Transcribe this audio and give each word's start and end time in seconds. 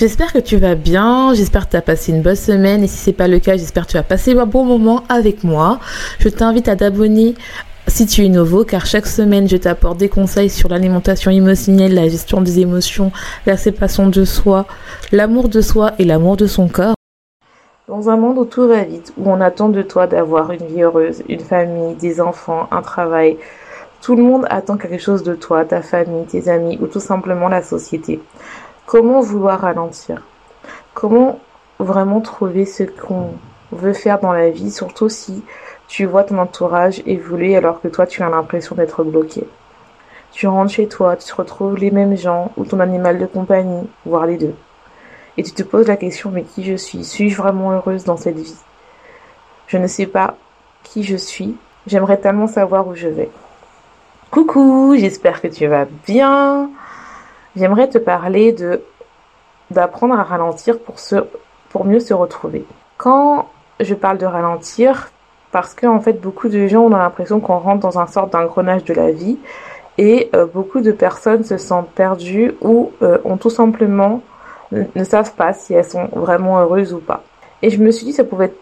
J'espère 0.00 0.32
que 0.32 0.38
tu 0.38 0.56
vas 0.56 0.76
bien, 0.76 1.34
j'espère 1.34 1.66
que 1.66 1.72
tu 1.72 1.76
as 1.76 1.82
passé 1.82 2.10
une 2.10 2.22
bonne 2.22 2.34
semaine 2.34 2.82
et 2.82 2.86
si 2.86 2.96
c'est 2.96 3.12
pas 3.12 3.28
le 3.28 3.38
cas, 3.38 3.58
j'espère 3.58 3.84
que 3.86 3.90
tu 3.90 3.96
as 3.98 4.02
passé 4.02 4.32
un 4.32 4.46
bon 4.46 4.64
moment 4.64 5.04
avec 5.10 5.44
moi. 5.44 5.78
Je 6.20 6.30
t'invite 6.30 6.68
à 6.68 6.76
t'abonner 6.76 7.34
si 7.86 8.06
tu 8.06 8.24
es 8.24 8.30
nouveau 8.30 8.64
car 8.64 8.86
chaque 8.86 9.06
semaine 9.06 9.46
je 9.46 9.58
t'apporte 9.58 9.98
des 9.98 10.08
conseils 10.08 10.48
sur 10.48 10.70
l'alimentation 10.70 11.30
émotionnelle, 11.30 11.92
la 11.92 12.08
gestion 12.08 12.40
des 12.40 12.60
émotions, 12.60 13.12
la 13.44 13.58
séparation 13.58 14.08
de 14.08 14.24
soi, 14.24 14.64
l'amour 15.12 15.50
de 15.50 15.60
soi 15.60 15.92
et 15.98 16.06
l'amour 16.06 16.38
de 16.38 16.46
son 16.46 16.68
corps. 16.68 16.94
Dans 17.86 18.08
un 18.08 18.16
monde 18.16 18.38
où 18.38 18.46
tout 18.46 18.66
va 18.66 18.84
vite, 18.84 19.12
où 19.18 19.30
on 19.30 19.42
attend 19.42 19.68
de 19.68 19.82
toi 19.82 20.06
d'avoir 20.06 20.50
une 20.50 20.66
vie 20.66 20.80
heureuse, 20.80 21.22
une 21.28 21.40
famille, 21.40 21.94
des 21.96 22.22
enfants, 22.22 22.68
un 22.70 22.80
travail, 22.80 23.36
tout 24.00 24.16
le 24.16 24.22
monde 24.22 24.46
attend 24.48 24.78
quelque 24.78 24.96
chose 24.96 25.22
de 25.24 25.34
toi, 25.34 25.66
ta 25.66 25.82
famille, 25.82 26.24
tes 26.24 26.48
amis 26.48 26.78
ou 26.80 26.86
tout 26.86 27.00
simplement 27.00 27.48
la 27.48 27.62
société. 27.62 28.18
Comment 28.90 29.20
vouloir 29.20 29.60
ralentir? 29.60 30.20
Comment 30.94 31.38
vraiment 31.78 32.20
trouver 32.20 32.66
ce 32.66 32.82
qu'on 32.82 33.34
veut 33.70 33.92
faire 33.92 34.18
dans 34.18 34.32
la 34.32 34.50
vie, 34.50 34.72
surtout 34.72 35.08
si 35.08 35.44
tu 35.86 36.06
vois 36.06 36.24
ton 36.24 36.38
entourage 36.38 37.00
évoluer 37.06 37.56
alors 37.56 37.80
que 37.80 37.86
toi 37.86 38.04
tu 38.04 38.24
as 38.24 38.28
l'impression 38.28 38.74
d'être 38.74 39.04
bloqué? 39.04 39.46
Tu 40.32 40.48
rentres 40.48 40.72
chez 40.72 40.88
toi, 40.88 41.14
tu 41.14 41.32
retrouves 41.32 41.76
les 41.76 41.92
mêmes 41.92 42.16
gens 42.16 42.50
ou 42.56 42.64
ton 42.64 42.80
animal 42.80 43.20
de 43.20 43.26
compagnie, 43.26 43.88
voire 44.04 44.26
les 44.26 44.38
deux. 44.38 44.56
Et 45.36 45.44
tu 45.44 45.52
te 45.52 45.62
poses 45.62 45.86
la 45.86 45.96
question 45.96 46.32
mais 46.32 46.42
qui 46.42 46.64
je 46.64 46.74
suis? 46.74 47.04
Suis-je 47.04 47.36
vraiment 47.36 47.70
heureuse 47.70 48.02
dans 48.02 48.16
cette 48.16 48.40
vie? 48.40 48.58
Je 49.68 49.78
ne 49.78 49.86
sais 49.86 50.06
pas 50.06 50.34
qui 50.82 51.04
je 51.04 51.14
suis. 51.14 51.56
J'aimerais 51.86 52.18
tellement 52.18 52.48
savoir 52.48 52.88
où 52.88 52.96
je 52.96 53.06
vais. 53.06 53.30
Coucou, 54.32 54.96
j'espère 54.98 55.40
que 55.40 55.46
tu 55.46 55.68
vas 55.68 55.84
bien. 56.08 56.70
J'aimerais 57.56 57.88
te 57.88 57.98
parler 57.98 58.52
de 58.52 58.82
d'apprendre 59.70 60.18
à 60.18 60.24
ralentir 60.24 60.78
pour 60.80 60.98
se 60.98 61.16
pour 61.70 61.84
mieux 61.84 62.00
se 62.00 62.14
retrouver. 62.14 62.64
Quand 62.96 63.48
je 63.78 63.94
parle 63.94 64.18
de 64.18 64.26
ralentir, 64.26 65.10
parce 65.52 65.74
que 65.74 65.86
en 65.86 66.00
fait 66.00 66.20
beaucoup 66.20 66.48
de 66.48 66.66
gens 66.66 66.82
ont 66.82 66.88
l'impression 66.90 67.40
qu'on 67.40 67.58
rentre 67.58 67.80
dans 67.80 67.98
un 67.98 68.06
sorte 68.06 68.32
d'engrenage 68.32 68.84
de 68.84 68.94
la 68.94 69.10
vie 69.10 69.38
et 69.98 70.30
euh, 70.34 70.46
beaucoup 70.46 70.80
de 70.80 70.92
personnes 70.92 71.44
se 71.44 71.56
sentent 71.56 71.90
perdues 71.90 72.54
ou 72.60 72.92
euh, 73.02 73.18
ont 73.24 73.36
tout 73.36 73.50
simplement 73.50 74.22
ne, 74.72 75.04
savent 75.04 75.34
pas 75.34 75.52
si 75.52 75.74
elles 75.74 75.84
sont 75.84 76.08
vraiment 76.12 76.60
heureuses 76.60 76.92
ou 76.92 77.00
pas. 77.00 77.24
Et 77.62 77.70
je 77.70 77.82
me 77.82 77.90
suis 77.90 78.06
dit 78.06 78.12
ça 78.12 78.24
pouvait 78.24 78.46
être 78.46 78.58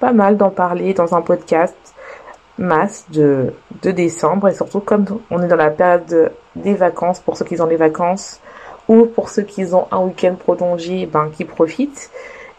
pas 0.00 0.12
mal 0.12 0.36
d'en 0.36 0.50
parler 0.50 0.94
dans 0.94 1.14
un 1.14 1.20
podcast 1.20 1.89
masse 2.60 3.06
de, 3.10 3.52
de 3.82 3.90
décembre. 3.90 4.48
Et 4.48 4.54
surtout 4.54 4.80
comme 4.80 5.04
on 5.30 5.42
est 5.42 5.48
dans 5.48 5.56
la 5.56 5.70
période 5.70 6.32
des 6.54 6.74
vacances 6.74 7.18
pour 7.18 7.36
ceux 7.36 7.44
qui 7.44 7.60
ont 7.60 7.66
les 7.66 7.76
vacances 7.76 8.40
ou 8.88 9.06
pour 9.06 9.28
ceux 9.28 9.42
qui 9.42 9.64
ont 9.74 9.86
un 9.90 10.00
week-end 10.00 10.34
prolongé 10.34 11.06
ben 11.06 11.30
qui 11.32 11.44
profitent 11.44 12.10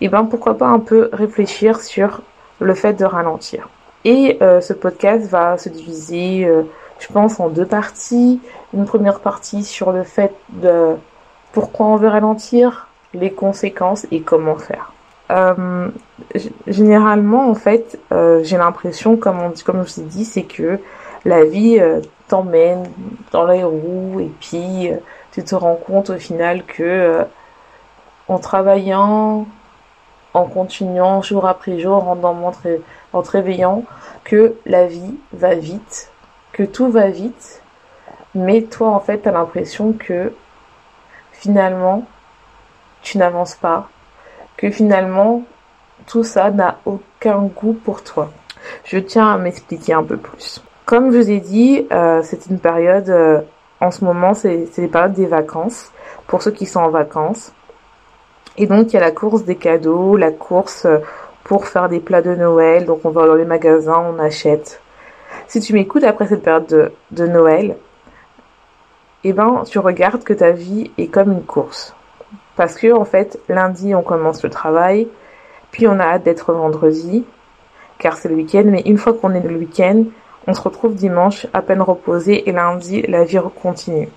et 0.02 0.10
ben 0.10 0.26
pourquoi 0.26 0.58
pas 0.58 0.68
un 0.68 0.80
peu 0.80 1.10
réfléchir 1.14 1.82
sur 1.82 2.22
le 2.60 2.74
fait 2.74 2.94
de 2.94 3.06
ralentir. 3.06 3.70
Et 4.04 4.38
euh, 4.42 4.62
ce 4.62 4.74
podcast 4.74 5.28
va 5.28 5.58
se 5.58 5.70
diviser 5.70 6.46
euh, 6.46 6.64
je 7.00 7.08
pense 7.08 7.40
en 7.40 7.50
deux 7.50 7.66
parties. 7.66 8.40
Une 8.74 8.86
première 8.86 9.20
partie 9.20 9.64
sur 9.64 9.92
le 9.92 10.04
fait 10.04 10.34
de 10.50 10.96
pourquoi 11.52 11.88
on 11.88 11.96
veut 11.98 12.08
ralentir 12.08 12.88
les 13.14 13.32
conséquences 13.32 14.06
et 14.12 14.22
comment 14.22 14.56
faire 14.56 14.94
euh, 15.32 15.90
généralement, 16.68 17.50
en 17.50 17.56
fait, 17.56 18.00
euh, 18.12 18.44
j'ai 18.44 18.58
l'impression, 18.58 19.18
comme 19.18 19.40
on 19.40 19.50
dit, 19.50 19.64
comme 19.64 19.84
je 19.86 19.94
vous 19.94 20.02
ai 20.02 20.06
dit, 20.06 20.26
c'est 20.26 20.44
que 20.44 20.80
la 21.26 21.46
vie 21.46 21.80
euh, 21.80 22.02
t'emmène 22.28 22.84
dans 23.32 23.46
les 23.46 23.64
roues 23.64 24.20
et 24.20 24.32
puis 24.40 24.92
tu 25.32 25.44
te 25.44 25.56
rends 25.56 25.76
compte 25.76 26.10
au 26.10 26.18
final 26.18 26.64
que 26.66 27.26
en 28.28 28.40
travaillant, 28.40 29.46
en 30.34 30.46
continuant 30.46 31.22
jour 31.22 31.46
après 31.46 31.80
jour, 31.80 32.08
en, 32.08 32.18
en 33.14 33.22
te 33.22 33.32
réveillant, 33.32 33.84
que 34.24 34.56
la 34.66 34.88
vie 34.88 35.16
va 35.34 35.56
vite, 35.56 36.12
que 36.54 36.64
tout 36.64 36.90
va 36.90 37.10
vite, 37.10 37.62
mais 38.36 38.64
toi 38.64 38.90
en 38.90 39.00
fait 39.00 39.20
t'as 39.20 39.32
l'impression 39.32 39.94
que 39.94 40.34
finalement 41.34 42.06
tu 43.02 43.18
n'avances 43.18 43.56
pas, 43.56 43.90
que 44.62 44.70
finalement 44.70 45.44
tout 46.06 46.24
ça 46.24 46.52
n'a 46.52 46.78
aucun 46.86 47.44
goût 47.44 47.74
pour 47.74 48.04
toi. 48.04 48.32
Je 48.84 49.00
tiens 49.00 49.28
à 49.28 49.38
m'expliquer 49.38 49.94
un 49.94 50.04
peu 50.04 50.18
plus. 50.18 50.64
Comme 50.86 51.12
je 51.12 51.18
vous 51.18 51.32
ai 51.32 51.40
dit, 51.40 51.88
euh, 51.92 52.22
c'est 52.24 52.48
une 52.48 52.60
période, 52.60 53.10
euh, 53.10 53.42
en 53.80 53.92
ce 53.92 54.04
moment, 54.06 54.34
c'est 54.34 54.68
les 54.78 54.88
périodes 54.88 55.14
des 55.14 55.26
vacances, 55.26 55.92
pour 56.28 56.42
ceux 56.42 56.52
qui 56.52 56.66
sont 56.66 56.80
en 56.80 56.90
vacances. 56.90 57.54
Et 58.58 58.68
donc, 58.68 58.92
il 58.92 58.94
y 58.96 58.98
a 58.98 59.02
la 59.02 59.12
course 59.12 59.46
des 59.46 59.56
cadeaux, 59.56 60.16
la 60.18 60.32
course 60.32 60.86
euh, 60.86 61.00
pour 61.44 61.66
faire 61.66 61.90
des 61.90 62.00
plats 62.00 62.22
de 62.22 62.36
Noël. 62.36 62.86
Donc, 62.86 63.02
on 63.06 63.10
va 63.10 63.26
dans 63.26 63.36
les 63.36 63.46
magasins, 63.46 64.04
on 64.14 64.20
achète. 64.20 64.82
Si 65.48 65.60
tu 65.60 65.74
m'écoutes 65.74 66.04
après 66.04 66.28
cette 66.28 66.44
période 66.44 66.68
de, 66.68 66.92
de 67.12 67.26
Noël, 67.26 67.78
eh 69.24 69.34
ben, 69.34 69.64
tu 69.66 69.80
regardes 69.80 70.24
que 70.24 70.34
ta 70.34 70.52
vie 70.52 70.92
est 70.98 71.08
comme 71.08 71.32
une 71.32 71.44
course. 71.44 71.96
Parce 72.56 72.76
que 72.76 72.94
en 72.94 73.06
fait, 73.06 73.40
lundi, 73.50 73.96
on 73.96 74.04
commence 74.04 74.44
le 74.44 74.50
travail, 74.50 75.08
puis 75.72 75.88
on 75.88 76.00
a 76.00 76.04
hâte 76.04 76.24
d'être 76.24 76.54
vendredi, 76.54 77.26
car 77.98 78.18
c'est 78.18 78.30
le 78.30 78.36
week-end, 78.36 78.64
mais 78.66 78.82
une 78.82 78.98
fois 78.98 79.14
qu'on 79.14 79.34
est 79.34 79.42
le 79.42 79.58
week-end, 79.58 80.04
on 80.48 80.54
se 80.54 80.62
retrouve 80.62 80.96
dimanche 80.96 81.48
à 81.54 81.62
peine 81.62 81.82
reposé 81.82 82.50
et 82.50 82.52
lundi, 82.52 83.04
la 83.04 83.24
vie 83.24 83.40
continue. 83.62 84.10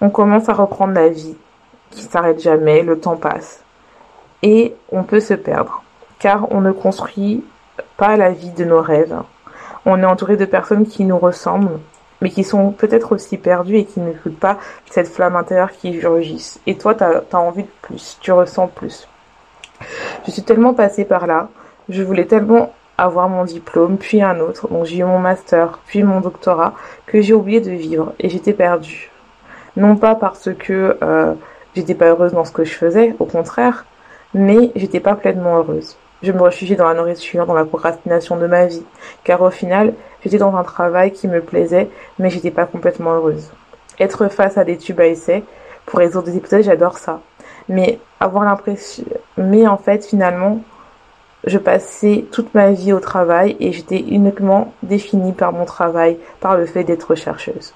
On 0.00 0.08
commence 0.08 0.48
à 0.48 0.54
reprendre 0.54 0.94
la 0.94 1.08
vie, 1.08 1.36
qui 1.90 2.02
s'arrête 2.02 2.40
jamais, 2.40 2.82
le 2.82 2.98
temps 2.98 3.16
passe. 3.16 3.62
Et 4.42 4.74
on 4.90 5.02
peut 5.02 5.20
se 5.20 5.34
perdre, 5.34 5.82
car 6.18 6.50
on 6.52 6.60
ne 6.60 6.72
construit 6.72 7.44
pas 7.96 8.16
la 8.16 8.30
vie 8.30 8.50
de 8.50 8.64
nos 8.64 8.80
rêves. 8.80 9.16
On 9.84 10.00
est 10.00 10.06
entouré 10.06 10.36
de 10.36 10.44
personnes 10.44 10.86
qui 10.86 11.04
nous 11.04 11.18
ressemblent, 11.18 11.80
mais 12.20 12.30
qui 12.30 12.44
sont 12.44 12.70
peut-être 12.70 13.12
aussi 13.12 13.36
perdus 13.36 13.76
et 13.76 13.84
qui 13.84 14.00
n'écoutent 14.00 14.38
pas 14.38 14.58
cette 14.90 15.08
flamme 15.08 15.36
intérieure 15.36 15.72
qui 15.72 15.98
surgisse. 15.98 16.60
Et 16.66 16.76
toi, 16.76 16.94
tu 16.94 17.04
as, 17.04 17.38
envie 17.38 17.62
de 17.62 17.68
plus, 17.82 18.18
tu 18.20 18.32
ressens 18.32 18.68
plus. 18.68 19.08
Je 20.26 20.30
suis 20.30 20.42
tellement 20.42 20.74
passée 20.74 21.04
par 21.04 21.26
là, 21.26 21.48
je 21.88 22.02
voulais 22.02 22.26
tellement 22.26 22.72
avoir 22.98 23.30
mon 23.30 23.44
diplôme, 23.44 23.96
puis 23.96 24.22
un 24.22 24.40
autre, 24.40 24.68
donc 24.68 24.84
j'ai 24.84 24.98
eu 24.98 25.04
mon 25.04 25.18
master, 25.18 25.78
puis 25.86 26.02
mon 26.02 26.20
doctorat, 26.20 26.74
que 27.06 27.22
j'ai 27.22 27.32
oublié 27.32 27.60
de 27.60 27.70
vivre 27.70 28.12
et 28.18 28.28
j'étais 28.28 28.52
perdue. 28.52 29.10
Non 29.76 29.96
pas 29.96 30.14
parce 30.14 30.50
que 30.58 30.98
euh, 31.02 31.32
j'étais 31.74 31.94
pas 31.94 32.06
heureuse 32.06 32.32
dans 32.32 32.44
ce 32.44 32.52
que 32.52 32.64
je 32.64 32.74
faisais, 32.74 33.14
au 33.18 33.24
contraire, 33.24 33.86
mais 34.34 34.70
j'étais 34.76 35.00
pas 35.00 35.14
pleinement 35.14 35.56
heureuse. 35.56 35.96
Je 36.22 36.32
me 36.32 36.42
réfugiais 36.42 36.76
dans 36.76 36.88
la 36.88 36.94
nourriture, 36.94 37.46
dans 37.46 37.54
la 37.54 37.64
procrastination 37.64 38.36
de 38.36 38.46
ma 38.46 38.66
vie, 38.66 38.84
car 39.24 39.40
au 39.40 39.50
final, 39.50 39.94
j'étais 40.22 40.38
dans 40.38 40.54
un 40.54 40.62
travail 40.62 41.12
qui 41.12 41.28
me 41.28 41.40
plaisait, 41.40 41.88
mais 42.18 42.30
j'étais 42.30 42.50
pas 42.50 42.66
complètement 42.66 43.14
heureuse. 43.14 43.50
Être 43.98 44.28
face 44.28 44.58
à 44.58 44.64
des 44.64 44.76
tubes 44.76 45.00
à 45.00 45.06
essai, 45.06 45.44
pour 45.86 45.98
résoudre 45.98 46.26
des 46.26 46.36
épisodes, 46.36 46.62
j'adore 46.62 46.98
ça. 46.98 47.20
Mais 47.68 47.98
avoir 48.18 48.44
l'impression, 48.44 49.04
mais 49.36 49.66
en 49.66 49.76
fait, 49.76 50.04
finalement, 50.04 50.60
je 51.44 51.58
passais 51.58 52.26
toute 52.32 52.54
ma 52.54 52.72
vie 52.72 52.92
au 52.92 53.00
travail 53.00 53.56
et 53.60 53.72
j'étais 53.72 53.98
uniquement 53.98 54.72
définie 54.82 55.32
par 55.32 55.52
mon 55.52 55.64
travail, 55.64 56.18
par 56.40 56.56
le 56.56 56.66
fait 56.66 56.84
d'être 56.84 57.14
chercheuse. 57.14 57.74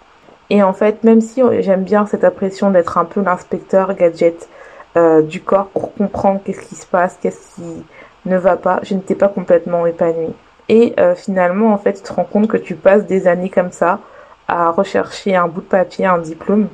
Et 0.51 0.63
en 0.63 0.75
fait, 0.75 1.03
même 1.05 1.21
si 1.21 1.43
j'aime 1.61 1.85
bien 1.85 2.07
cette 2.07 2.25
impression 2.25 2.71
d'être 2.71 2.99
un 2.99 3.07
peu 3.07 3.23
l'inspecteur 3.23 3.95
gadget 3.95 4.49
euh, 4.97 5.23
du 5.23 5.41
corps 5.41 5.69
pour 5.69 5.95
comprendre 5.95 6.41
qu'est-ce 6.45 6.61
qui 6.61 6.75
se 6.75 6.87
passe, 6.87 7.19
qu'est-ce 7.21 7.55
qui 7.55 7.85
ne 8.27 8.37
va 8.37 8.57
pas, 8.57 8.81
je 8.83 8.95
n'étais 8.95 9.15
pas 9.15 9.29
complètement 9.29 9.87
épanouie. 9.87 10.35
Et 10.69 10.95
euh, 10.99 11.15
finalement, 11.15 11.73
en 11.73 11.79
fait, 11.79 11.95
tu 11.95 12.03
te 12.03 12.13
rends 12.13 12.25
compte 12.25 12.49
que 12.49 12.57
tu 12.57 12.75
passes 12.75 13.07
des 13.07 13.27
années 13.27 13.51
comme 13.51 13.71
ça 13.71 14.01
à 14.49 14.71
rechercher 14.71 15.37
un 15.37 15.49
bout 15.49 15.61
de 15.61 15.67
papier, 15.67 16.07
un 16.07 16.19
diplôme, 16.19 16.69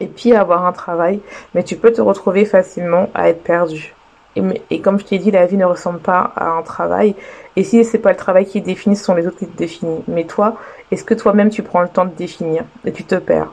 et 0.00 0.06
puis 0.06 0.34
avoir 0.34 0.66
un 0.66 0.72
travail, 0.72 1.20
mais 1.54 1.62
tu 1.62 1.76
peux 1.76 1.92
te 1.92 2.00
retrouver 2.00 2.44
facilement 2.44 3.08
à 3.14 3.28
être 3.28 3.42
perdu. 3.42 3.94
Et, 4.36 4.42
et 4.70 4.80
comme 4.80 4.98
je 4.98 5.04
t'ai 5.04 5.18
dit, 5.18 5.30
la 5.30 5.46
vie 5.46 5.56
ne 5.56 5.64
ressemble 5.64 6.00
pas 6.00 6.32
à 6.34 6.48
un 6.48 6.62
travail. 6.62 7.14
Et 7.56 7.62
si 7.62 7.84
c'est 7.84 7.98
pas 7.98 8.10
le 8.10 8.16
travail 8.16 8.46
qui 8.46 8.60
définit, 8.60 8.96
ce 8.96 9.04
sont 9.04 9.14
les 9.14 9.26
autres 9.26 9.38
qui 9.38 9.46
te 9.46 9.56
définissent. 9.56 10.02
Mais 10.08 10.24
toi, 10.24 10.56
est-ce 10.90 11.04
que 11.04 11.14
toi-même 11.14 11.50
tu 11.50 11.62
prends 11.62 11.82
le 11.82 11.88
temps 11.88 12.04
de 12.04 12.14
définir 12.14 12.64
et 12.84 12.92
tu 12.92 13.04
te 13.04 13.14
perds? 13.14 13.52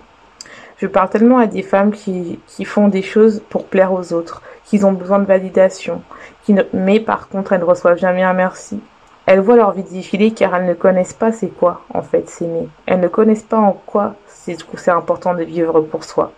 Je 0.81 0.87
parle 0.87 1.09
tellement 1.09 1.37
à 1.37 1.45
des 1.45 1.61
femmes 1.61 1.91
qui, 1.91 2.39
qui 2.47 2.65
font 2.65 2.87
des 2.87 3.03
choses 3.03 3.43
pour 3.51 3.67
plaire 3.67 3.93
aux 3.93 4.13
autres, 4.13 4.41
qui 4.65 4.83
ont 4.83 4.93
besoin 4.93 5.19
de 5.19 5.25
validation, 5.25 6.01
qui 6.43 6.53
ne, 6.53 6.63
mais 6.73 6.99
par 6.99 7.29
contre 7.29 7.53
elles 7.53 7.59
ne 7.59 7.65
reçoivent 7.65 7.99
jamais 7.99 8.23
un 8.23 8.33
merci. 8.33 8.81
Elles 9.27 9.41
voient 9.41 9.57
leur 9.57 9.73
vie 9.73 9.83
défiler 9.83 10.31
car 10.31 10.55
elles 10.55 10.65
ne 10.65 10.73
connaissent 10.73 11.13
pas 11.13 11.31
c'est 11.31 11.49
quoi 11.49 11.83
en 11.93 12.01
fait 12.01 12.27
s'aimer. 12.27 12.67
Elles 12.87 12.99
ne 12.99 13.07
connaissent 13.07 13.43
pas 13.43 13.59
en 13.59 13.73
quoi 13.73 14.15
c'est 14.25 14.89
important 14.89 15.35
de 15.35 15.43
vivre 15.43 15.81
pour 15.81 16.03
soi. 16.03 16.31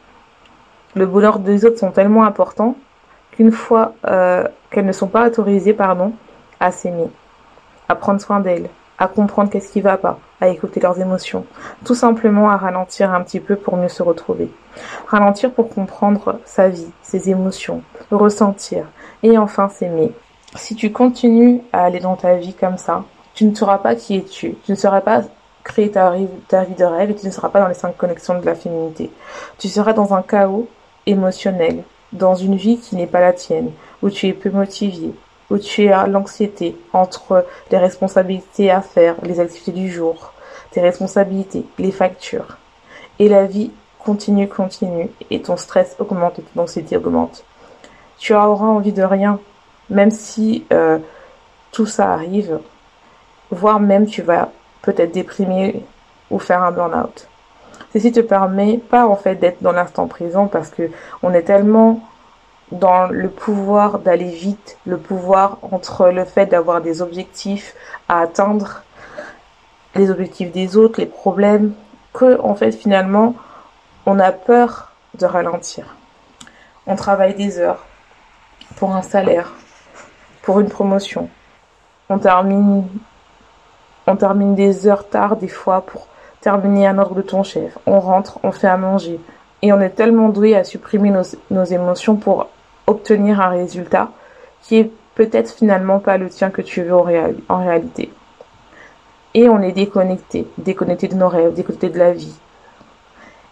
Le 0.94 1.06
bonheur 1.06 1.40
des 1.40 1.64
autres 1.64 1.80
sont 1.80 1.92
tellement 1.92 2.26
importants 2.26 2.76
qu'une 3.32 3.54
fois 3.54 3.94
euh, 4.08 4.44
qu'elles 4.72 4.86
ne 4.86 4.92
sont 4.92 5.08
pas 5.08 5.26
autorisées, 5.26 5.74
pardon, 5.74 6.12
à 6.60 6.72
s'aimer, 6.74 7.10
à 7.88 7.96
prendre 7.96 8.20
soin 8.20 8.42
d'elles, 8.42 8.68
à 8.98 9.08
comprendre 9.08 9.50
qu'est-ce 9.50 9.72
qui 9.72 9.80
va 9.80 9.96
pas, 9.96 10.20
à 10.44 10.50
écouter 10.50 10.82
leurs 10.82 11.00
émotions, 11.00 11.46
tout 11.86 11.96
simplement 11.96 12.50
à 12.50 12.58
ralentir 12.58 13.14
un 13.14 13.22
petit 13.22 13.40
peu 13.40 13.56
pour 13.56 13.78
mieux 13.78 13.88
se 13.88 14.04
retrouver. 14.04 14.52
Ralentir 15.08 15.54
pour 15.54 15.70
comprendre 15.70 16.40
sa 16.44 16.68
vie, 16.68 16.92
ses 17.02 17.30
émotions, 17.30 17.82
ressentir 18.12 18.86
et 19.24 19.38
enfin 19.38 19.70
s'aimer. 19.70 20.12
Si 20.56 20.76
tu 20.76 20.92
continues 20.92 21.62
à 21.72 21.86
aller 21.86 22.02
dans 22.02 22.18
ta 22.18 22.36
vie 22.36 22.54
comme 22.54 22.78
ça, 22.78 23.06
tu 23.34 23.46
ne 23.46 23.56
sauras 23.56 23.78
pas 23.78 23.96
qui 23.96 24.18
es-tu, 24.18 24.56
tu 24.66 24.72
ne 24.72 24.76
sauras 24.76 25.00
pas 25.00 25.22
créer 25.64 25.90
ta, 25.90 26.14
ta 26.50 26.66
vie 26.66 26.76
de 26.76 26.84
rêve 26.84 27.12
et 27.12 27.16
tu 27.16 27.26
ne 27.26 27.32
seras 27.32 27.48
pas 27.48 27.62
dans 27.62 27.70
les 27.70 27.74
cinq 27.74 27.96
connexions 27.96 28.38
de 28.38 28.46
la 28.46 28.54
féminité. 28.54 29.12
Tu 29.60 29.70
seras 29.70 29.94
dans 29.94 30.14
un 30.14 30.24
chaos 30.24 30.68
émotionnel, 31.06 31.86
dans 32.12 32.36
une 32.36 32.58
vie 32.58 32.80
qui 32.80 32.98
n'est 32.98 33.08
pas 33.08 33.22
la 33.22 33.32
tienne, 33.32 33.72
où 34.02 34.10
tu 34.10 34.28
es 34.28 34.34
peu 34.34 34.50
motivé, 34.50 35.14
où 35.50 35.58
tu 35.58 35.88
as 35.88 36.06
l'anxiété 36.06 36.78
entre 36.92 37.46
les 37.72 37.78
responsabilités 37.78 38.72
à 38.72 38.82
faire, 38.82 39.16
les 39.24 39.40
activités 39.40 39.72
du 39.72 39.90
jour, 39.90 40.33
tes 40.72 40.82
responsabilités, 40.82 41.66
les 41.78 41.92
factures. 41.92 42.58
Et 43.20 43.30
la 43.30 43.46
vie 43.46 43.72
continue, 44.00 44.48
continue, 44.48 45.10
et 45.30 45.42
ton 45.42 45.58
stress 45.58 45.96
augmente, 46.00 46.40
et 46.40 46.42
ton 46.42 46.62
anxiété 46.62 46.98
augmente. 46.98 47.44
Tu 48.18 48.34
auras 48.34 48.66
envie 48.66 48.94
de 48.94 49.04
rien, 49.04 49.40
même 49.90 50.12
si 50.12 50.66
euh, 50.72 51.00
tout 51.72 51.86
ça 51.86 52.12
arrive, 52.12 52.60
voire 53.52 53.80
même 53.80 54.08
tu 54.08 54.22
vas 54.22 54.50
peut-être 54.82 55.12
déprimer 55.12 55.86
ou 56.30 56.40
faire 56.40 56.64
un 56.64 56.72
burn-out. 56.72 57.28
Ceci 57.94 58.12
te 58.12 58.20
permet 58.20 58.78
pas 58.78 59.06
en 59.06 59.16
fait 59.16 59.36
d'être 59.36 59.62
dans 59.62 59.72
l'instant 59.72 60.08
présent 60.08 60.48
parce 60.48 60.70
que 60.70 60.90
on 61.22 61.34
est 61.34 61.44
tellement 61.44 62.02
dans 62.72 63.08
le 63.08 63.30
pouvoir 63.30 64.00
d'aller 64.00 64.30
vite, 64.30 64.78
le 64.86 64.98
pouvoir 64.98 65.60
entre 65.72 66.10
le 66.10 66.26
fait 66.26 66.48
d'avoir 66.48 66.82
des 66.82 67.02
objectifs 67.02 67.76
à 68.10 68.22
atteindre, 68.22 68.84
les 69.96 70.10
objectifs 70.10 70.52
des 70.52 70.78
autres, 70.78 71.00
les 71.00 71.06
problèmes, 71.06 71.74
que 72.14 72.40
en 72.42 72.56
fait 72.56 72.72
finalement 72.72 73.36
on 74.06 74.20
a 74.20 74.32
peur 74.32 74.92
de 75.18 75.26
ralentir. 75.26 75.96
On 76.86 76.96
travaille 76.96 77.36
des 77.36 77.60
heures 77.60 77.86
pour 78.76 78.96
un 78.96 79.02
salaire, 79.02 79.52
pour 80.42 80.60
une 80.60 80.70
promotion. 80.70 81.30
On 82.10 82.20
termine, 82.20 82.86
on 84.08 84.16
termine 84.16 84.56
des 84.56 84.88
heures 84.88 85.08
tard 85.08 85.38
des 85.38 85.48
fois 85.48 85.82
pour 85.82 86.08
terminer 86.42 86.88
un 86.88 86.98
ordre 86.98 87.16
de 87.16 87.22
ton 87.22 87.44
chef. 87.44 87.78
On 87.86 88.00
rentre, 88.00 88.40
on 88.44 88.52
fait 88.52 88.68
à 88.68 88.78
manger. 88.78 89.20
Et 89.62 89.72
on 89.72 89.80
est 89.80 89.92
tellement 89.92 90.28
doué 90.28 90.58
à 90.58 90.66
supprimer 90.66 91.14
nos, 91.50 91.64
émotions 91.64 92.18
pour 92.18 92.50
obtenir 92.86 93.40
un 93.40 93.48
résultat 93.48 94.10
qui 94.62 94.78
est 94.78 94.92
peut-être 95.16 95.54
finalement 95.54 96.00
pas 96.00 96.18
le 96.18 96.30
tien 96.30 96.50
que 96.50 96.62
tu 96.62 96.84
veux 96.84 96.94
en 96.94 97.64
réalité. 97.64 98.12
Et 99.34 99.50
on 99.50 99.62
est 99.62 99.72
déconnecté, 99.72 100.48
déconnecté 100.58 101.08
de 101.08 101.16
nos 101.16 101.28
rêves, 101.28 101.54
déconnecté 101.54 101.90
de 101.90 102.00
la 102.00 102.12
vie. 102.12 102.36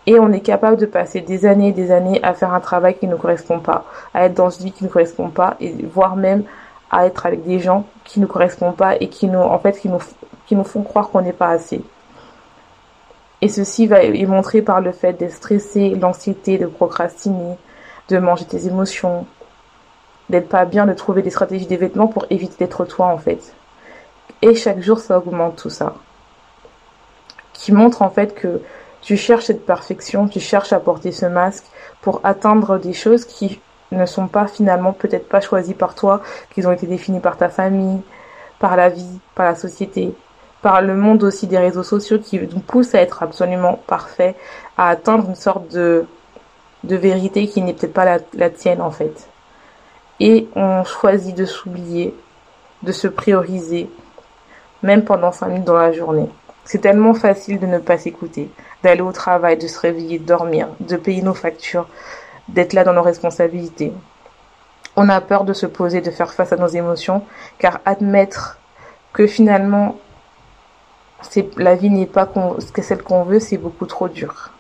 Et 0.06 0.20
on 0.20 0.32
est 0.32 0.42
capable 0.42 0.78
de 0.78 0.86
passer 0.86 1.22
des 1.22 1.46
années 1.46 1.70
et 1.70 1.74
des 1.74 1.92
années 1.92 2.20
à 2.24 2.34
faire 2.34 2.54
un 2.54 2.60
travail 2.60 2.98
qui 2.98 3.08
ne 3.08 3.16
correspond 3.16 3.60
pas, 3.60 3.86
à 4.14 4.26
être 4.26 4.34
dans 4.34 4.50
une 4.50 4.66
vie 4.66 4.72
qui 4.72 4.84
ne 4.84 4.90
correspond 4.90 5.30
pas, 5.30 5.56
et 5.60 5.74
voire 5.86 6.16
même 6.16 6.44
à 6.90 7.06
être 7.06 7.26
avec 7.26 7.44
des 7.46 7.60
gens 7.60 7.86
qui 8.04 8.20
ne 8.20 8.26
correspondent 8.26 8.76
pas 8.76 8.96
et 9.00 9.08
qui 9.08 9.28
nous, 9.28 9.40
en 9.40 9.58
fait, 9.60 9.80
qui 9.80 9.90
nous, 9.90 10.00
qui 10.46 10.56
nous 10.56 10.64
font 10.64 10.84
croire 10.84 11.10
qu'on 11.10 11.22
n'est 11.22 11.34
pas 11.34 11.50
assez. 11.50 11.82
Et 13.42 13.48
ceci 13.48 13.88
va 13.88 14.04
est 14.04 14.26
montré 14.26 14.62
par 14.62 14.82
le 14.82 14.92
fait 14.92 15.14
d'être 15.14 15.34
stressé, 15.34 15.92
l'anxiété, 15.92 16.58
de 16.58 16.68
procrastiner, 16.68 17.58
de 18.10 18.18
manger 18.20 18.46
tes 18.46 18.68
émotions, 18.68 19.26
d'être 20.30 20.50
pas 20.50 20.66
bien, 20.66 20.86
de 20.86 20.94
trouver 20.94 21.22
des 21.22 21.30
stratégies 21.30 21.66
des 21.66 21.78
vêtements 21.78 22.08
pour 22.08 22.26
éviter 22.30 22.56
d'être 22.60 22.86
toi 22.86 23.08
en 23.08 23.18
fait. 23.18 23.56
Et 24.42 24.56
chaque 24.56 24.82
jour 24.82 25.00
ça 25.00 25.18
augmente 25.18 25.56
tout 25.58 25.70
ça. 25.70 25.96
Qui 27.54 27.72
montre 27.72 28.02
en 28.02 28.10
fait 28.10 28.34
que 28.34 28.62
tu 29.02 29.18
cherches 29.18 29.46
cette 29.46 29.66
perfection, 29.66 30.28
tu 30.28 30.40
cherches 30.40 30.74
à 30.74 30.80
porter 30.80 31.12
ce 31.12 31.26
masque 31.26 31.66
pour 32.02 32.22
atteindre 32.24 32.78
des 32.78 32.94
choses 32.94 33.26
qui 33.26 33.60
ne 33.92 34.06
sont 34.06 34.28
pas 34.28 34.48
finalement 34.48 34.94
peut-être 34.94 35.28
pas 35.28 35.42
choisies 35.42 35.74
par 35.74 35.96
toi, 35.96 36.22
qui 36.54 36.66
ont 36.66 36.72
été 36.72 36.88
définies 36.88 37.20
par 37.20 37.38
ta 37.38 37.50
famille, 37.50 38.02
par 38.60 38.76
la 38.76 38.90
vie, 38.90 39.20
par 39.36 39.46
la 39.46 39.56
société, 39.56 40.14
par 40.62 40.82
le 40.82 40.96
monde 40.96 41.24
aussi 41.24 41.48
des 41.48 41.58
réseaux 41.58 41.84
sociaux 41.84 42.20
qui 42.20 42.40
nous 42.40 42.60
poussent 42.60 42.96
à 42.96 43.02
être 43.02 43.24
absolument 43.24 43.80
parfait, 43.88 44.36
à 44.78 44.90
atteindre 44.90 45.28
une 45.28 45.36
sorte 45.36 45.68
de, 45.70 46.06
de 46.84 46.96
vérité 46.96 47.48
qui 47.48 47.62
n'est 47.62 47.74
peut-être 47.74 47.94
pas 47.94 48.06
la, 48.06 48.20
la 48.34 48.50
tienne 48.50 48.82
en 48.82 48.92
fait. 48.92 49.28
Et 50.20 50.48
on 50.56 50.84
choisit 50.84 51.36
de 51.36 51.46
s'oublier, 51.46 52.16
de 52.84 52.92
se 52.92 53.08
prioriser, 53.08 53.90
même 54.84 55.04
pendant 55.04 55.32
5 55.32 55.48
minutes 55.48 55.66
dans 55.66 55.78
la 55.78 55.92
journée. 55.92 56.30
C'est 56.64 56.80
tellement 56.80 57.14
facile 57.14 57.60
de 57.60 57.66
ne 57.66 57.80
pas 57.80 57.98
s'écouter, 57.98 58.52
d'aller 58.84 59.02
au 59.02 59.12
travail, 59.12 59.58
de 59.58 59.68
se 59.68 59.80
réveiller, 59.80 60.20
de 60.20 60.26
dormir, 60.26 60.68
de 60.80 60.96
payer 60.96 61.22
nos 61.22 61.34
factures, 61.34 61.88
d'être 62.48 62.74
là 62.74 62.84
dans 62.84 62.94
nos 62.94 63.02
responsabilités. 63.02 63.94
On 64.96 65.10
a 65.10 65.22
peur 65.22 65.44
de 65.44 65.54
se 65.54 65.66
poser, 65.66 66.02
de 66.02 66.12
faire 66.12 66.34
face 66.34 66.52
à 66.52 66.58
nos 66.58 66.68
émotions, 66.68 67.24
car 67.58 67.80
admettre 67.86 68.60
que 69.14 69.28
finalement 69.28 69.98
la 71.58 71.76
vie 71.76 71.90
n'est 71.90 72.08
pas 72.08 72.28
celle 72.82 73.04
qu'on 73.04 73.24
veut, 73.24 73.40
c'est 73.40 73.58
beaucoup 73.58 73.86
trop 73.86 74.08
dur. 74.08 74.52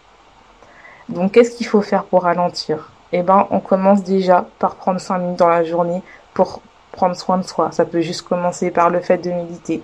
Donc 1.10 1.34
qu'est-ce 1.34 1.55
qu'il 1.55 1.67
faut 1.67 1.81
faire 1.81 2.03
pour 2.03 2.24
ralentir? 2.24 2.91
Eh 3.12 3.24
ben, 3.24 3.48
on 3.51 3.60
commence 3.60 4.03
déjà 4.03 4.45
par 4.60 4.75
prendre 4.75 5.00
5 5.00 5.17
minutes 5.17 5.39
dans 5.39 5.50
la 5.50 5.63
journée 5.63 6.01
pour 6.34 6.62
prendre 6.91 7.15
soin 7.15 7.38
de 7.38 7.43
soi. 7.43 7.72
Ça 7.72 7.84
peut 7.84 8.01
juste 8.01 8.22
commencer 8.22 8.72
par 8.72 8.89
le 8.89 9.01
fait 9.01 9.17
de 9.17 9.31
méditer, 9.31 9.84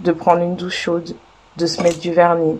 de 0.00 0.12
prendre 0.12 0.42
une 0.42 0.56
douche 0.56 0.76
chaude, 0.76 1.14
de 1.56 1.66
se 1.66 1.82
mettre 1.82 2.00
du 2.00 2.12
vernis, 2.12 2.58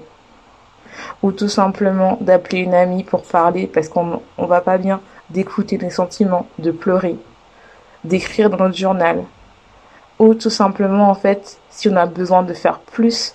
ou 1.22 1.32
tout 1.32 1.48
simplement 1.48 2.18
d'appeler 2.20 2.60
une 2.60 2.74
amie 2.74 3.04
pour 3.04 3.22
parler 3.22 3.66
parce 3.66 3.88
qu'on 3.88 4.22
on 4.38 4.46
va 4.46 4.60
pas 4.60 4.78
bien, 4.78 5.00
d'écouter 5.30 5.76
les 5.76 5.90
sentiments, 5.90 6.46
de 6.58 6.70
pleurer, 6.70 7.16
d'écrire 8.04 8.50
dans 8.50 8.58
notre 8.58 8.76
journal, 8.76 9.24
ou 10.18 10.34
tout 10.34 10.50
simplement 10.50 11.10
en 11.10 11.14
fait 11.14 11.58
si 11.70 11.88
on 11.88 11.96
a 11.96 12.06
besoin 12.06 12.42
de 12.42 12.54
faire 12.54 12.78
plus, 12.78 13.34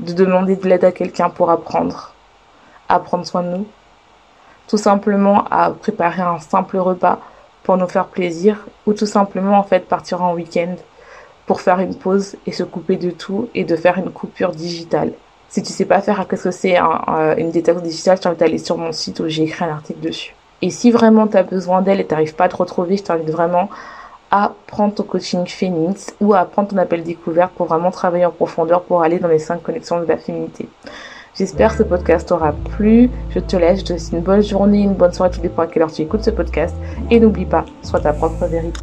de 0.00 0.12
demander 0.12 0.56
de 0.56 0.68
l'aide 0.68 0.84
à 0.84 0.92
quelqu'un 0.92 1.30
pour 1.30 1.50
apprendre, 1.50 2.12
à 2.88 2.98
prendre 2.98 3.24
soin 3.24 3.42
de 3.42 3.48
nous, 3.48 3.66
tout 4.66 4.76
simplement 4.76 5.44
à 5.50 5.70
préparer 5.70 6.22
un 6.22 6.38
simple 6.38 6.78
repas 6.78 7.18
pour 7.62 7.76
nous 7.76 7.88
faire 7.88 8.06
plaisir, 8.06 8.66
ou 8.86 8.92
tout 8.92 9.06
simplement 9.06 9.58
en 9.58 9.62
fait 9.62 9.86
partir 9.86 10.22
en 10.22 10.34
week-end 10.34 10.74
pour 11.46 11.60
faire 11.60 11.80
une 11.80 11.94
pause 11.94 12.36
et 12.46 12.52
se 12.52 12.62
couper 12.62 12.96
de 12.96 13.10
tout 13.10 13.48
et 13.54 13.64
de 13.64 13.76
faire 13.76 13.98
une 13.98 14.10
coupure 14.10 14.52
digitale. 14.52 15.12
Si 15.48 15.62
tu 15.62 15.72
sais 15.72 15.84
pas 15.84 16.00
faire 16.00 16.26
qu'est-ce 16.28 16.44
que 16.44 16.50
c'est 16.50 16.78
une 16.78 17.50
détox 17.50 17.82
digitale, 17.82 18.16
je 18.16 18.22
t'invite 18.22 18.42
à 18.42 18.44
aller 18.46 18.58
sur 18.58 18.78
mon 18.78 18.92
site 18.92 19.20
où 19.20 19.28
j'ai 19.28 19.42
écrit 19.42 19.64
un 19.64 19.70
article 19.70 20.00
dessus. 20.00 20.34
Et 20.62 20.70
si 20.70 20.90
vraiment 20.90 21.26
tu 21.26 21.42
besoin 21.42 21.82
d'elle 21.82 22.00
et 22.00 22.06
t'arrives 22.06 22.34
pas 22.34 22.44
à 22.44 22.48
te 22.48 22.56
retrouver, 22.56 22.96
je 22.96 23.02
t'invite 23.02 23.30
vraiment 23.30 23.68
à 24.30 24.52
prendre 24.66 24.94
ton 24.94 25.02
coaching 25.02 25.46
Phoenix 25.46 26.14
ou 26.20 26.32
à 26.32 26.44
prendre 26.46 26.68
ton 26.68 26.78
appel 26.78 27.02
découverte 27.02 27.52
pour 27.52 27.66
vraiment 27.66 27.90
travailler 27.90 28.24
en 28.24 28.30
profondeur 28.30 28.82
pour 28.82 29.02
aller 29.02 29.18
dans 29.18 29.28
les 29.28 29.38
cinq 29.38 29.62
connexions 29.62 30.00
de 30.00 30.06
la 30.06 30.16
féminité. 30.16 30.68
J'espère 31.34 31.72
que 31.72 31.78
ce 31.78 31.82
podcast 31.82 32.28
t'aura 32.28 32.52
plu. 32.76 33.10
Je 33.30 33.40
te 33.40 33.56
laisse. 33.56 33.80
Je 33.80 33.84
te 33.84 33.98
souhaite 33.98 34.12
une 34.12 34.20
bonne 34.20 34.42
journée, 34.42 34.82
une 34.82 34.94
bonne 34.94 35.12
soirée. 35.12 35.32
Tout 35.32 35.40
dépend 35.40 35.62
à 35.62 35.66
quelle 35.66 35.82
heure 35.82 35.92
tu 35.92 36.02
écoutes 36.02 36.24
ce 36.24 36.30
podcast. 36.30 36.74
Et 37.10 37.20
n'oublie 37.20 37.46
pas, 37.46 37.64
sois 37.82 38.00
ta 38.00 38.12
propre 38.12 38.46
vérité. 38.46 38.80